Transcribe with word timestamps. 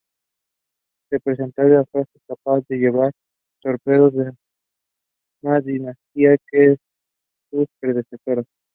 Se 1.11 1.19
pretendía 1.19 1.81
que 1.83 1.89
fuese 1.91 2.19
capaz 2.27 2.61
de 2.67 2.77
llevar 2.77 3.11
torpedos 3.61 4.13
a 4.17 4.33
más 5.43 5.63
distancia 5.63 6.37
que 6.49 6.75
sus 7.51 7.67
predecesoras. 7.79 8.47